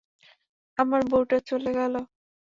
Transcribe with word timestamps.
আমার 0.77 1.01
বউটা 1.11 1.37
চলে 1.49 1.71
গেলো। 1.77 2.01